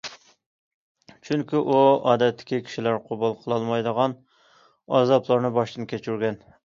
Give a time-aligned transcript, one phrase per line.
[1.27, 1.75] چۈنكى ئۇ
[2.11, 4.17] ئادەتتىكى كىشىلەر قوبۇل قىلالمايدىغان
[5.01, 6.43] ئازابلارنى باشتىن كەچۈرگەن.